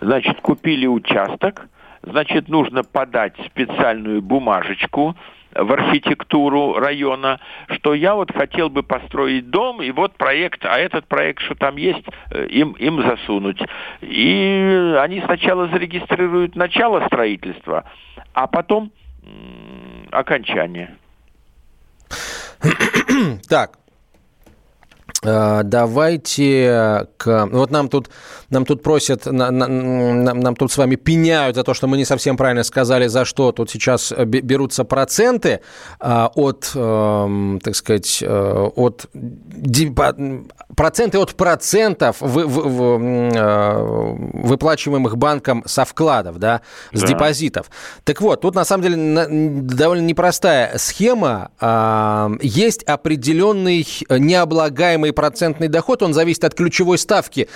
[0.00, 1.66] Значит, купили участок.
[2.04, 5.16] Значит, нужно подать специальную бумажечку
[5.54, 11.06] в архитектуру района, что я вот хотел бы построить дом, и вот проект, а этот
[11.06, 13.60] проект, что там есть, э, им, им засунуть.
[14.00, 17.84] И они сначала зарегистрируют начало строительства,
[18.34, 18.92] а потом
[20.10, 20.96] окончание.
[23.48, 23.78] Так,
[25.22, 27.48] давайте к...
[27.52, 28.10] Вот нам тут,
[28.50, 32.36] нам тут просят, нам, нам тут с вами пеняют за то, что мы не совсем
[32.36, 35.60] правильно сказали, за что тут сейчас берутся проценты
[36.00, 39.06] а, от, эм, так сказать, э, от
[40.76, 47.06] проценты от процентов вы, вы, вы, э, выплачиваемых банком со вкладов, да, с да.
[47.06, 47.70] депозитов.
[48.04, 49.26] Так вот, тут на самом деле
[49.62, 51.50] довольно непростая схема.
[51.60, 57.48] А, есть определенный необлагаемый процентный доход, он зависит от ключевой ставки.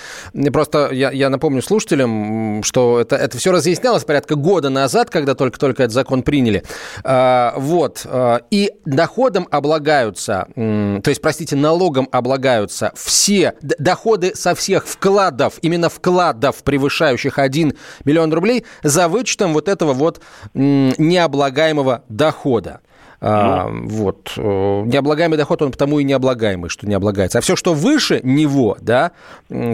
[0.51, 5.83] Просто я, я напомню слушателям, что это, это все разъяснялось порядка года назад, когда только-только
[5.83, 6.63] этот закон приняли.
[7.03, 8.01] А, вот.
[8.05, 15.89] А, и доходом облагаются, то есть, простите, налогом облагаются все доходы со всех вкладов, именно
[15.89, 17.73] вкладов, превышающих 1
[18.05, 20.21] миллион рублей, за вычетом вот этого вот
[20.53, 22.81] необлагаемого дохода.
[23.19, 23.87] А, ну.
[23.87, 24.33] вот.
[24.37, 27.39] Э, необлагаемый доход, он потому и необлагаемый, что не облагается.
[27.39, 29.11] А все, что выше него, да,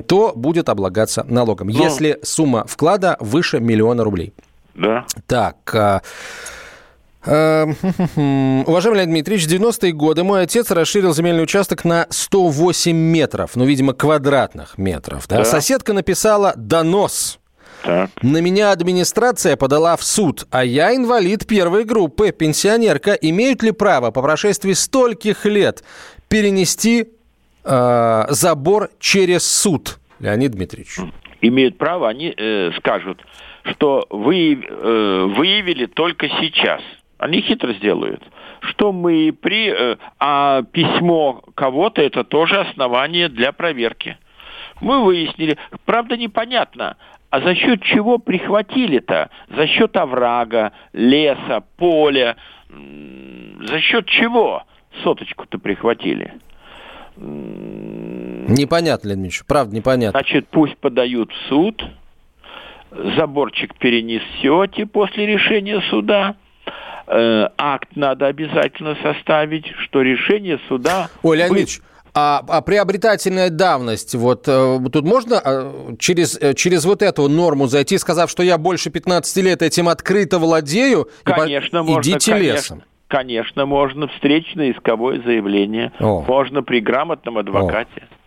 [0.07, 1.83] то будет облагаться налогом, ну.
[1.83, 4.33] если сумма вклада выше миллиона рублей.
[4.75, 5.05] Да.
[5.27, 6.01] Так, а,
[7.25, 7.75] Эм,
[8.67, 13.65] уважаемый Леонид Дмитриевич, в 90-е годы мой отец расширил земельный участок на 108 метров, ну,
[13.65, 15.27] видимо, квадратных метров.
[15.27, 15.37] Да?
[15.37, 15.45] Да.
[15.45, 17.39] Соседка написала «донос».
[17.83, 18.09] Так.
[18.21, 23.11] На меня администрация подала в суд, а я инвалид первой группы, пенсионерка.
[23.13, 25.83] Имеют ли право по прошествии стольких лет
[26.29, 27.09] перенести
[27.63, 30.97] э, забор через суд, Леонид Дмитриевич?
[31.41, 33.19] Имеют право, они э, скажут,
[33.63, 36.81] что вы э, выявили только сейчас–
[37.23, 38.21] они хитро сделают,
[38.59, 39.71] что мы при...
[39.71, 44.17] Э, а письмо кого-то это тоже основание для проверки.
[44.81, 46.97] Мы выяснили, правда непонятно,
[47.33, 49.31] а за счет чего прихватили-то?
[49.49, 52.35] За счет оврага, леса, поля.
[52.69, 54.61] За счет чего
[55.01, 56.35] соточку-то прихватили?
[57.17, 60.19] Непонятно, Леонид Ильич, правда непонятно.
[60.19, 61.83] Значит, пусть подают в суд,
[62.91, 66.35] заборчик перенесете после решения суда,
[67.07, 71.09] э, акт надо обязательно составить, что решение суда...
[71.23, 71.81] Ой, Леонид
[72.15, 77.65] а, а приобретательная давность, вот э, тут можно э, через, э, через вот эту норму
[77.65, 82.53] зайти, сказав, что я больше 15 лет этим открыто владею, конечно, и можно, идите конечно.
[82.53, 82.83] лесом?
[83.07, 85.91] Конечно, можно встречное исковое заявление.
[85.99, 86.23] О.
[86.27, 88.07] Можно при грамотном адвокате.
[88.09, 88.22] О.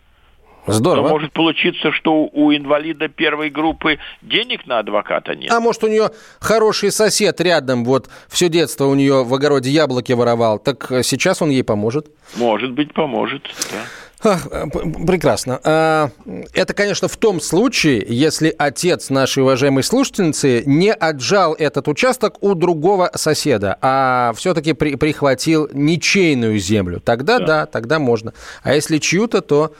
[0.67, 1.09] Здорово.
[1.09, 5.51] Но может получиться, что у инвалида первой группы денег на адвоката нет.
[5.51, 10.13] А может, у нее хороший сосед рядом, вот все детство у нее в огороде яблоки
[10.13, 12.09] воровал, так сейчас он ей поможет?
[12.37, 13.83] Может быть, поможет, да.
[14.23, 15.61] Прекрасно.
[15.63, 16.11] А,
[16.55, 22.55] это, конечно, в том случае, если отец нашей уважаемой слушательницы не отжал этот участок у
[22.55, 26.99] другого соседа, а все-таки при, прихватил ничейную землю.
[26.99, 27.47] Тогда да.
[27.47, 28.33] да, тогда можно.
[28.63, 29.75] А если чью-то, то то,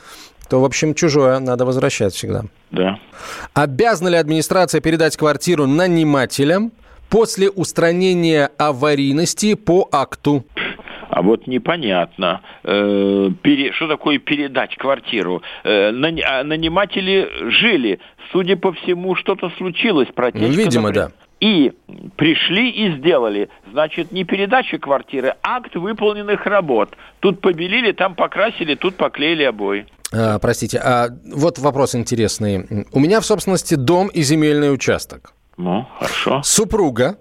[0.51, 2.43] в общем, чужое надо возвращать всегда.
[2.71, 2.99] Да.
[3.53, 6.71] Обязана ли администрация передать квартиру нанимателям
[7.09, 10.43] после устранения аварийности по акту?
[11.09, 15.41] А вот непонятно, э, пере, что такое передать квартиру.
[15.63, 17.99] Э, а наниматели жили,
[18.31, 20.47] судя по всему, что-то случилось, протечка.
[20.47, 21.09] Видимо, например.
[21.09, 21.27] да.
[21.39, 21.71] И
[22.17, 23.49] пришли и сделали.
[23.71, 26.95] Значит, не передача квартиры, а акт выполненных работ.
[27.19, 29.85] Тут побелили, там покрасили, тут поклеили обои.
[30.13, 32.85] А, простите, а вот вопрос интересный.
[32.91, 35.33] У меня в собственности дом и земельный участок.
[35.57, 36.41] Ну, хорошо.
[36.43, 37.17] Супруга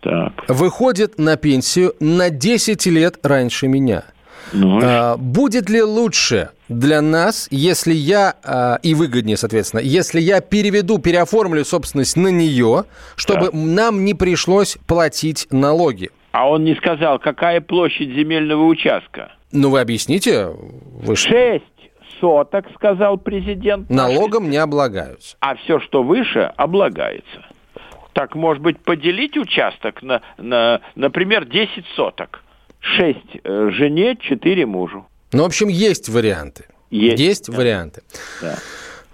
[0.00, 0.32] так.
[0.48, 4.04] выходит на пенсию на 10 лет раньше меня.
[4.52, 10.40] Ну, а, будет ли лучше для нас, если я, а, и выгоднее, соответственно, если я
[10.40, 12.84] переведу, переоформлю собственность на нее,
[13.16, 13.54] чтобы так.
[13.54, 16.10] нам не пришлось платить налоги?
[16.32, 19.32] А он не сказал, какая площадь земельного участка?
[19.52, 20.46] Ну, вы объясните.
[20.46, 21.16] Вы...
[21.16, 21.64] Шесть
[22.20, 23.90] соток, сказал президент.
[23.90, 25.36] Налогом не облагаются.
[25.40, 27.44] А все, что выше, облагается.
[28.12, 32.42] Так, может быть, поделить участок на, на например, 10 соток.
[32.80, 35.06] 6 э, жене, 4 мужу.
[35.32, 36.64] Ну, в общем, есть варианты.
[36.90, 37.56] Есть, есть да.
[37.56, 38.02] варианты.
[38.40, 38.56] Да.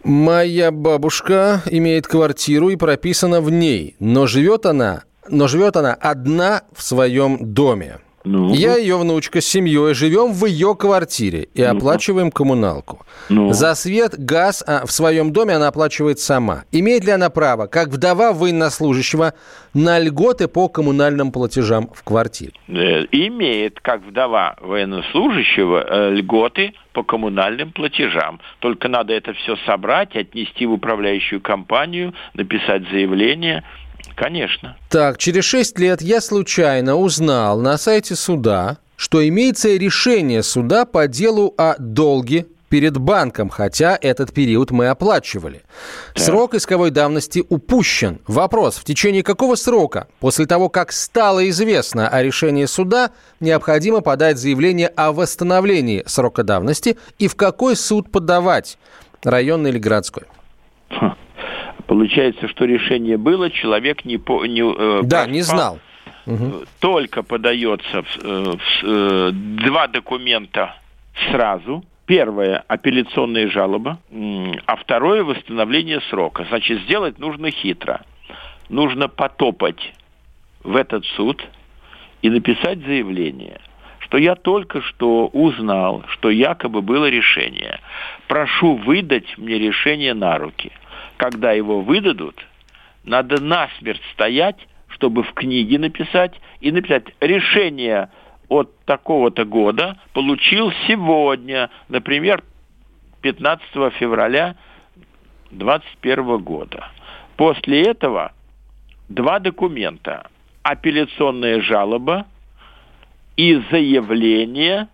[0.03, 6.63] Моя бабушка имеет квартиру и прописана в ней, но живет она, но живет она одна
[6.73, 7.99] в своем доме.
[8.27, 8.53] Ну.
[8.53, 11.77] Я ее внучка с семьей живем в ее квартире и ну.
[11.77, 13.07] оплачиваем коммуналку.
[13.29, 13.53] Ну.
[13.53, 16.65] За свет, газ а, в своем доме она оплачивает сама.
[16.73, 19.35] Имеет ли она право, как вдова военнослужащего,
[19.75, 22.53] на льготы по коммунальным платежам в квартире?
[22.67, 28.41] Э, имеет, как вдова военнослужащего, э, льготы по коммунальным платежам.
[28.59, 33.63] Только надо это все собрать, отнести в управляющую компанию, написать заявление–
[34.17, 34.77] Конечно.
[34.89, 41.07] Так, через 6 лет я случайно узнал на сайте суда, что имеется решение суда по
[41.07, 45.63] делу о долге перед банком, хотя этот период мы оплачивали.
[46.15, 46.23] Да.
[46.23, 48.21] Срок исковой давности упущен.
[48.27, 54.39] Вопрос, в течение какого срока, после того, как стало известно о решении суда, необходимо подать
[54.39, 58.79] заявление о восстановлении срока давности и в какой суд подавать,
[59.23, 60.25] районный или городской?
[60.89, 61.15] Хм.
[61.87, 64.19] Получается, что решение было, человек не...
[64.19, 65.79] По, не э, да, проспал, не знал.
[66.81, 70.77] Только подается в, э, в, э, два документа
[71.31, 71.85] сразу.
[72.07, 73.99] Первое– апелляционная жалоба,
[74.67, 76.47] а второе– восстановление срока.
[76.49, 78.03] Значит, сделать нужно хитро.
[78.69, 79.93] Нужно потопать
[80.63, 81.45] в этот суд
[82.23, 83.61] и написать заявление,
[84.07, 87.81] что я только что узнал, что якобы было решение.
[88.27, 90.73] Прошу выдать мне решение на руки–
[91.17, 92.47] когда его выдадут,
[93.05, 94.57] надо насмерть стоять,
[94.89, 98.11] чтобы в книге написать и написать решение
[98.49, 102.43] от такого-то года получил сегодня, например,
[103.23, 104.57] 15 февраля
[105.51, 106.89] 2021 года.
[107.37, 108.33] После этого
[109.09, 110.29] два документа.
[110.63, 112.27] Апелляционная жалоба
[113.37, 114.89] и заявление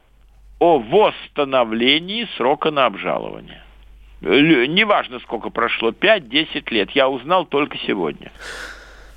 [0.58, 3.62] о восстановлении срока на обжалование
[4.22, 8.30] неважно, сколько прошло, 5-10 лет, я узнал только сегодня.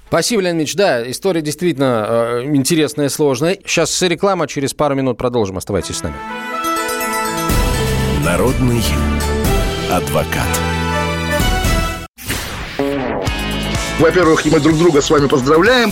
[0.07, 0.75] Спасибо, Леонид Ильич.
[0.75, 3.57] Да, история действительно э, интересная и сложная.
[3.65, 5.57] Сейчас реклама, через пару минут продолжим.
[5.57, 6.15] Оставайтесь с нами.
[8.23, 8.81] Народный
[9.91, 10.47] адвокат.
[13.99, 15.91] Во-первых, мы друг друга с вами поздравляем.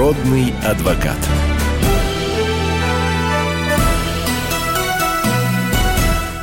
[0.00, 1.18] Народный адвокат.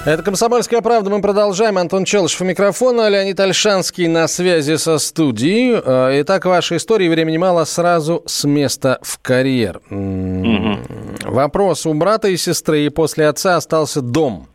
[0.05, 1.10] Это «Комсомольская правда».
[1.10, 1.80] Мы продолжаем.
[1.80, 5.82] Антон Челышев у микрофона, Леонид Альшанский на связи со студией.
[5.84, 7.10] Э, итак, ваша история.
[7.10, 7.66] Времени мало.
[7.66, 9.82] Сразу с места в карьер.
[9.89, 11.32] Угу.
[11.32, 11.88] Вопрос.
[11.88, 14.47] У брата и сестры и после отца остался дом.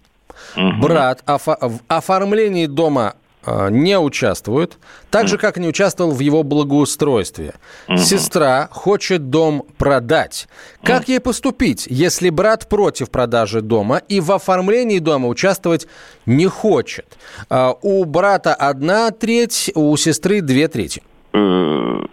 [0.56, 0.80] Угу.
[0.80, 4.78] Брат в оформлении дома а, не участвует,
[5.10, 7.54] так же, как не участвовал в его благоустройстве.
[7.96, 10.48] Сестра хочет дом продать.
[10.82, 15.86] Как ей поступить, если брат против продажи дома и в оформлении дома участвовать
[16.26, 17.18] не хочет?
[17.48, 21.02] А, у брата одна треть, у сестры две трети.
[21.32, 22.04] Э,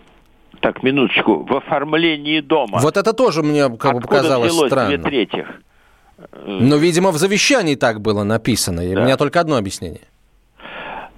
[0.62, 1.44] так, минуточку.
[1.44, 2.80] В оформлении дома.
[2.80, 4.98] Вот это тоже мне как бы показалось странно.
[4.98, 5.46] две трети?
[6.46, 8.82] Ну, видимо, в завещании так было написано.
[8.82, 9.02] Да.
[9.02, 10.02] У меня только одно объяснение.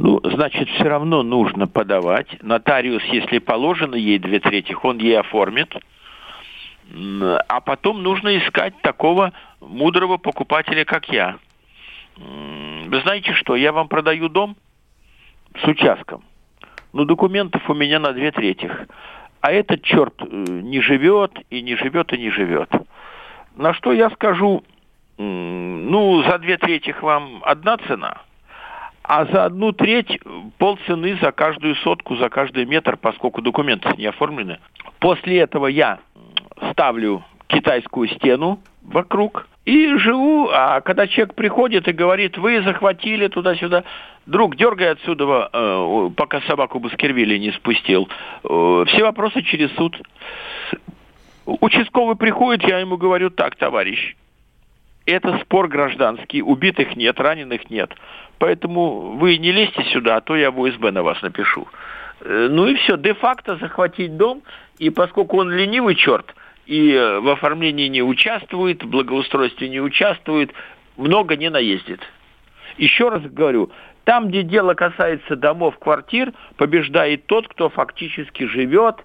[0.03, 2.41] Ну, значит, все равно нужно подавать.
[2.41, 5.75] Нотариус, если положено ей две трети, он ей оформит.
[7.47, 11.37] А потом нужно искать такого мудрого покупателя, как я.
[12.17, 14.55] Вы знаете что, я вам продаю дом
[15.63, 16.23] с участком.
[16.93, 18.71] Ну, документов у меня на две трети.
[19.39, 22.69] А этот черт э, не живет, и не живет, и не живет.
[23.55, 24.63] На что я скажу,
[25.19, 28.23] ну, за две трети вам одна цена–
[29.11, 30.21] а за одну треть
[30.57, 34.59] полцены за каждую сотку, за каждый метр, поскольку документы не оформлены.
[34.99, 35.99] После этого я
[36.71, 43.83] ставлю китайскую стену вокруг и живу, а когда человек приходит и говорит, вы захватили туда-сюда,
[44.27, 48.07] друг, дергай отсюда, э, пока собаку Баскервилли не спустил.
[48.45, 50.01] Э, все вопросы через суд.
[51.45, 54.15] Участковый приходит, я ему говорю, так, товарищ,
[55.05, 57.93] это спор гражданский, убитых нет, раненых нет.
[58.37, 61.67] Поэтому вы не лезьте сюда, а то я в УСБ на вас напишу.
[62.21, 64.41] Э, ну и все, де-факто захватить дом,
[64.77, 66.33] и поскольку он ленивый черт,
[66.65, 70.51] и э, в оформлении не участвует, в благоустройстве не участвует,
[70.97, 72.01] много не наездит.
[72.77, 73.71] Еще раз говорю,
[74.03, 78.97] там, где дело касается домов, квартир, побеждает тот, кто фактически живет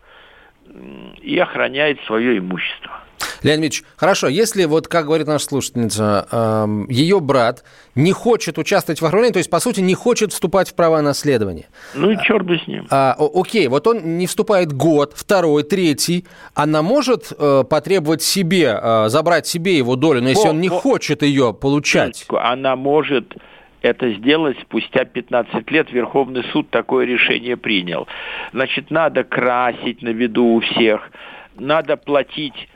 [1.20, 3.02] и охраняет свое имущество.
[3.42, 7.64] Леонид Ильич, хорошо, если вот, как говорит наша слушательница, э, ее брат
[7.94, 11.66] не хочет участвовать в оформлении, то есть, по сути, не хочет вступать в права наследования.
[11.94, 12.86] Ну и черт бы с ним.
[12.90, 19.08] А, окей, вот он не вступает год, второй, третий, она может э, потребовать себе, э,
[19.08, 20.76] забрать себе его долю, но если по, он не по...
[20.76, 22.26] хочет ее получать?
[22.30, 23.36] Она может
[23.82, 25.92] это сделать спустя 15 лет.
[25.92, 28.08] Верховный суд такое решение принял.
[28.52, 31.10] Значит, надо красить на виду у всех,
[31.56, 32.68] надо платить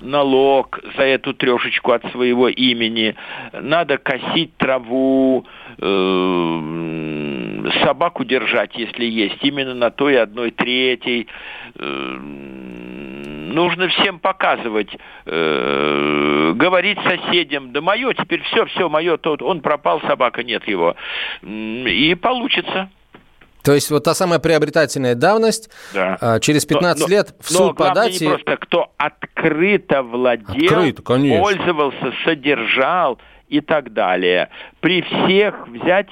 [0.00, 3.14] налог за эту трешечку от своего имени,
[3.52, 5.46] надо косить траву,
[5.78, 6.60] э,
[7.82, 11.26] собаку держать, если есть, именно на той одной третьей.
[11.74, 12.16] Э,
[13.52, 20.00] нужно всем показывать, э, говорить соседям, да мое теперь все, все, мое, тот, он пропал,
[20.02, 20.96] собака, нет его.
[21.42, 22.90] И получится.
[23.62, 26.16] То есть вот та самая приобретательная давность, да.
[26.20, 28.20] А, через 15 но, но, лет в суд но подать...
[28.20, 28.28] не и...
[28.28, 34.48] просто кто открыто владел, открыто, пользовался, содержал и так далее.
[34.80, 36.08] При всех взять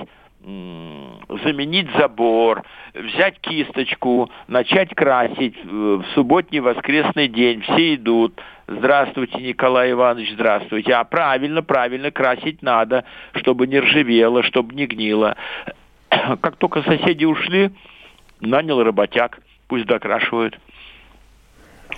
[1.44, 2.62] заменить забор,
[2.94, 7.62] взять кисточку, начать красить в субботний воскресный день.
[7.62, 8.40] Все идут.
[8.68, 10.92] Здравствуйте, Николай Иванович, здравствуйте.
[10.94, 15.36] А правильно, правильно, красить надо, чтобы не ржавело, чтобы не гнило.
[16.40, 17.72] Как только соседи ушли,
[18.40, 19.38] нанял работяг,
[19.68, 20.58] пусть докрашивают.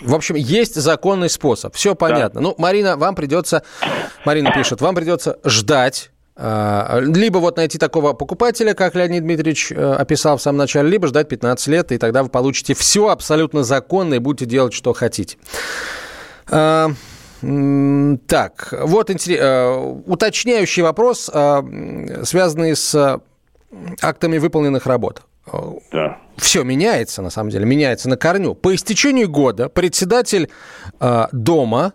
[0.03, 1.75] В общем, есть законный способ.
[1.75, 2.41] Все понятно.
[2.41, 2.49] Да.
[2.49, 3.65] Ну, Марина, вам придется,
[4.25, 6.11] Марина пишет, вам придется ждать
[6.41, 11.09] а, либо вот найти такого покупателя, как Леонид Дмитриевич э, описал в самом начале, либо
[11.09, 15.37] ждать 15 лет, и тогда вы получите все абсолютно законно и будете делать, что хотите.
[16.49, 16.91] А,
[17.41, 23.21] так, вот э, уточняющий вопрос, связанный с
[24.01, 25.23] актами выполненных работ.
[25.93, 26.19] Да.
[26.37, 28.55] Все меняется, на самом деле, меняется на корню.
[28.55, 30.51] По истечению года председатель
[31.01, 31.95] э, дома,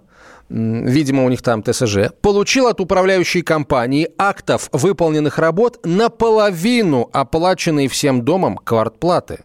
[0.49, 8.23] видимо, у них там ТСЖ, получил от управляющей компании актов выполненных работ наполовину оплаченные всем
[8.23, 9.39] домом квартплаты.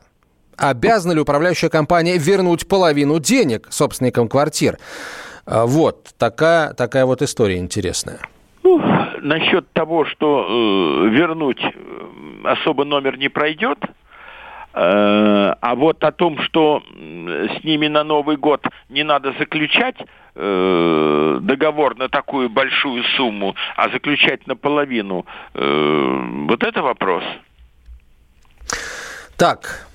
[0.56, 4.78] Обязана ли управляющая компания вернуть половину денег собственникам квартир?
[5.46, 8.18] А, вот такая, такая вот история интересная.
[8.68, 8.82] Ну,
[9.22, 11.70] насчет того, что э, вернуть э,
[12.44, 13.88] особо номер не пройдет, э,
[14.74, 19.96] а вот о том, что с ними на Новый год не надо заключать
[20.34, 27.24] э, договор на такую большую сумму, а заключать наполовину, э, вот это вопрос.
[29.38, 29.86] Так,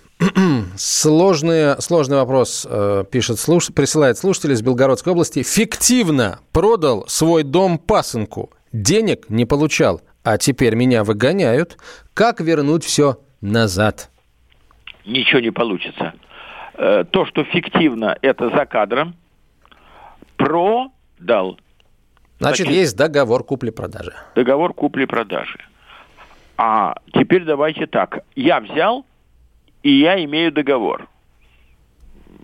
[0.78, 2.66] Сложный, сложный вопрос
[3.12, 5.44] пишет, слуш, присылает слушатель из Белгородской области.
[5.44, 10.02] Фиктивно продал свой дом пасынку денег не получал.
[10.26, 11.78] а теперь меня выгоняют.
[12.14, 14.10] Как вернуть все назад?
[15.06, 16.14] Ничего не получится.
[16.76, 19.16] Э, то, что фиктивно, это за кадром.
[20.38, 21.60] Продал.
[22.40, 24.14] Значит, Значит есть договор купли-продажи.
[24.36, 25.60] Договор купли-продажи.
[26.58, 28.20] А теперь давайте так.
[28.36, 29.06] Я взял,
[29.82, 31.08] и я имею договор.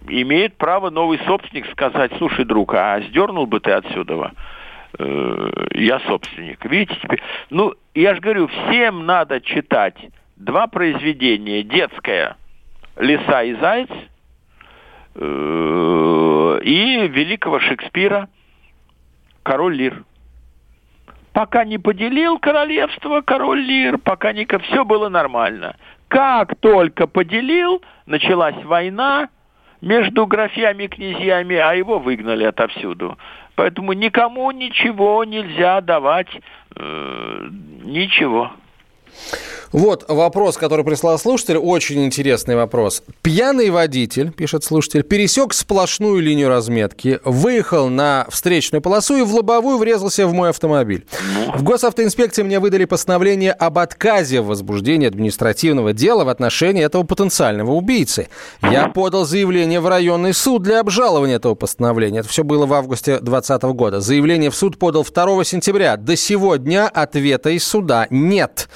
[0.07, 4.31] Имеет право новый собственник сказать, слушай, друг, а сдернул бы ты отсюда?
[4.99, 6.63] Э, я собственник.
[6.65, 7.21] Видите, теперь...
[7.49, 9.95] Ну, я же говорю, всем надо читать
[10.35, 11.63] два произведения.
[11.63, 12.35] Детское
[12.97, 13.89] «Лиса и заяц»
[15.15, 18.27] э, и великого Шекспира
[19.43, 20.03] «Король Лир».
[21.31, 24.45] Пока не поделил королевство король Лир, пока не...
[24.45, 25.77] Все было нормально.
[26.09, 29.29] Как только поделил, началась война
[29.81, 33.17] между графьями и князьями, а его выгнали отовсюду.
[33.59, 36.29] Поэтому никому ничего нельзя давать,
[36.77, 37.49] э,
[37.83, 38.53] ничего.
[39.71, 43.03] Вот вопрос, который прислал слушатель, очень интересный вопрос.
[43.21, 49.77] Пьяный водитель, пишет слушатель, пересек сплошную линию разметки, выехал на встречную полосу и в лобовую
[49.77, 51.05] врезался в мой автомобиль.
[51.35, 51.53] Ну.
[51.57, 57.71] В госавтоинспекции мне выдали постановление об отказе в возбуждении административного дела в отношении этого потенциального
[57.71, 58.29] убийцы.
[58.63, 62.19] Я подал заявление в районный суд для обжалования этого постановления.
[62.19, 63.99] Это все было в августе 2020 года.
[63.99, 65.95] Заявление в суд подал 2 сентября.
[65.95, 68.67] До сего дня ответа из суда нет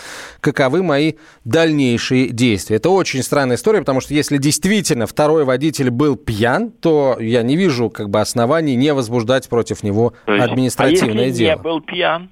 [0.44, 1.14] каковы мои
[1.44, 2.78] дальнейшие действия.
[2.78, 7.56] Это очень странная история, потому что если действительно второй водитель был пьян, то я не
[7.56, 11.56] вижу как бы оснований не возбуждать против него административное а если дело.
[11.56, 12.30] не был пьян?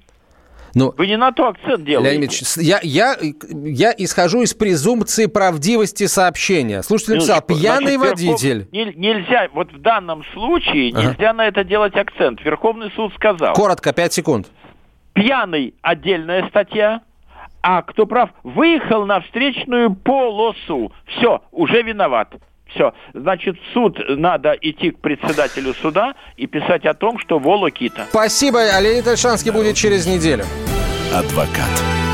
[0.74, 2.12] Ну, Вы не на то акцент делаете.
[2.12, 3.16] Леонид я, я,
[3.52, 6.82] я исхожу из презумпции правдивости сообщения.
[6.82, 8.68] Слушатель написал, пьяный значит, водитель.
[8.72, 8.96] Верхов...
[8.96, 11.10] Нельзя, вот в данном случае ага.
[11.10, 12.42] нельзя на это делать акцент.
[12.42, 13.54] Верховный суд сказал.
[13.54, 14.46] Коротко, 5 секунд.
[15.12, 17.02] Пьяный отдельная статья,
[17.62, 20.92] а кто прав, выехал на встречную полосу.
[21.06, 22.34] Все, уже виноват.
[22.74, 22.94] Все.
[23.12, 28.06] Значит, в суд надо идти к председателю суда и писать о том, что Волокита.
[28.10, 28.60] Спасибо.
[28.60, 30.44] А Леонид Альшанский будет через неделю.
[31.14, 32.11] Адвокат.